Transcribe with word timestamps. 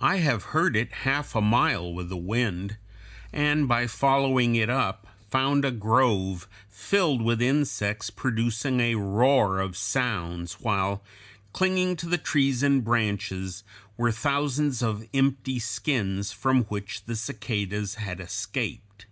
I 0.00 0.16
have 0.16 0.42
heard 0.56 0.74
it 0.74 0.90
half 1.06 1.36
a 1.36 1.40
mile 1.40 1.94
with 1.94 2.08
the 2.08 2.16
wind, 2.16 2.78
and 3.32 3.68
by 3.68 3.86
following 3.86 4.56
it 4.56 4.68
up 4.68 5.06
found 5.30 5.64
a 5.64 5.70
grove 5.70 6.48
filled 6.68 7.22
with 7.22 7.40
insects 7.40 8.10
producing 8.10 8.80
a 8.80 8.96
roar 8.96 9.60
of 9.60 9.76
sounds, 9.76 10.54
while, 10.54 11.04
clinging 11.52 11.94
to 11.98 12.08
the 12.08 12.18
trees 12.18 12.64
and 12.64 12.82
branches, 12.82 13.62
were 13.96 14.10
thousands 14.10 14.82
of 14.82 15.06
empty 15.14 15.60
skins 15.60 16.32
from 16.32 16.64
which 16.64 17.04
the 17.04 17.14
cicadas 17.14 17.94
had 17.94 18.18
escaped. 18.18 19.06